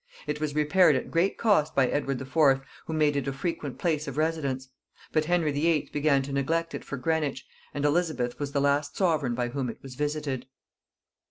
[0.25, 4.07] It was repaired at great cost by Edward IV., who made it a frequent place
[4.07, 4.67] of residence;
[5.11, 5.91] but Henry VIII.
[5.93, 9.77] began to neglect it for Greenwich, and Elizabeth was the last sovereign by whom it
[9.83, 10.47] was visited.